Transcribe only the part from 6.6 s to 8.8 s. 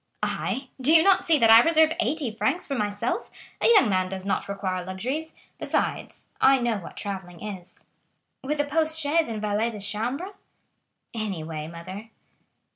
what travelling is." "With a